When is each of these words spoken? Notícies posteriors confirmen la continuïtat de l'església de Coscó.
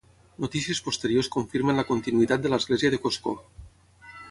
Notícies 0.45 0.79
posteriors 0.87 1.29
confirmen 1.35 1.79
la 1.81 1.85
continuïtat 1.91 2.47
de 2.47 2.53
l'església 2.55 2.95
de 2.95 3.03
Coscó. 3.07 3.37